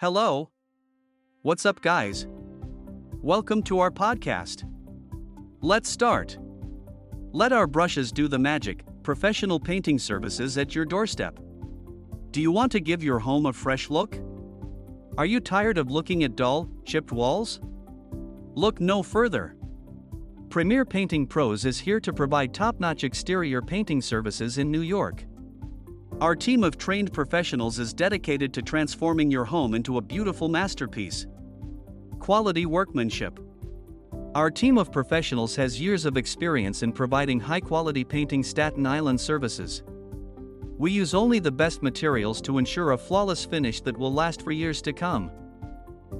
[0.00, 0.48] Hello.
[1.42, 2.26] What's up, guys?
[3.20, 4.64] Welcome to our podcast.
[5.60, 6.38] Let's start.
[7.32, 11.38] Let our brushes do the magic, professional painting services at your doorstep.
[12.30, 14.18] Do you want to give your home a fresh look?
[15.18, 17.60] Are you tired of looking at dull, chipped walls?
[18.54, 19.54] Look no further.
[20.48, 25.26] Premier Painting Pros is here to provide top notch exterior painting services in New York.
[26.20, 31.26] Our team of trained professionals is dedicated to transforming your home into a beautiful masterpiece.
[32.18, 33.40] Quality workmanship.
[34.34, 39.18] Our team of professionals has years of experience in providing high quality painting Staten Island
[39.18, 39.82] services.
[40.76, 44.52] We use only the best materials to ensure a flawless finish that will last for
[44.52, 45.30] years to come.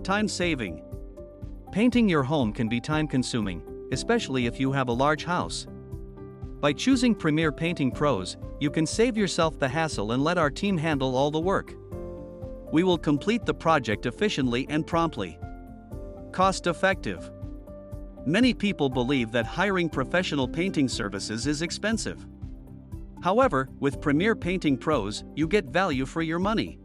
[0.02, 0.82] Time saving.
[1.72, 5.66] Painting your home can be time consuming, especially if you have a large house.
[6.60, 10.76] By choosing Premier Painting Pros, you can save yourself the hassle and let our team
[10.76, 11.74] handle all the work.
[12.70, 15.38] We will complete the project efficiently and promptly.
[16.32, 17.30] Cost effective.
[18.26, 22.26] Many people believe that hiring professional painting services is expensive.
[23.22, 26.78] However, with Premier Painting Pros, you get value for your money.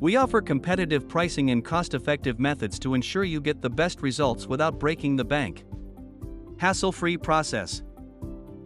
[0.00, 4.48] We offer competitive pricing and cost effective methods to ensure you get the best results
[4.48, 5.64] without breaking the bank
[6.58, 7.82] hassle free process.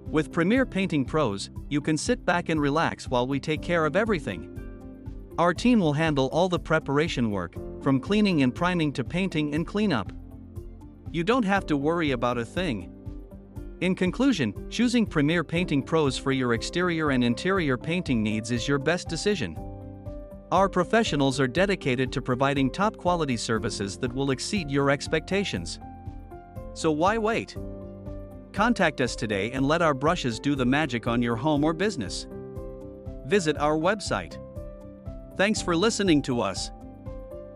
[0.07, 3.97] With Premier Painting Pros, you can sit back and relax while we take care of
[3.97, 4.51] everything.
[5.39, 9.67] Our team will handle all the preparation work, from cleaning and priming to painting and
[9.67, 10.13] cleanup.
[11.11, 12.93] You don't have to worry about a thing.
[13.81, 18.79] In conclusion, choosing Premier Painting Pros for your exterior and interior painting needs is your
[18.79, 19.59] best decision.
[20.53, 25.81] Our professionals are dedicated to providing top quality services that will exceed your expectations.
[26.75, 27.57] So why wait?
[28.55, 32.29] Contact us today and let our brushes do the magic on your home or business.
[33.27, 34.39] Visit our website.
[35.37, 36.71] Thanks for listening to us.